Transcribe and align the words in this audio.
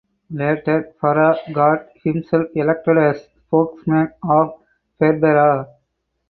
Later 0.31 0.95
Farah 0.99 1.37
got 1.53 1.89
himself 2.03 2.47
elected 2.55 2.97
as 2.97 3.21
spokesman 3.45 4.11
of 4.27 4.59
Berbera. 4.99 5.67